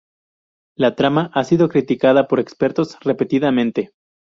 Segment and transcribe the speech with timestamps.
[0.75, 3.91] La trama ha sido criticada por expertos repetidamente.